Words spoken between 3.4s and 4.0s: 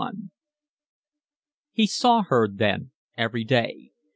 day.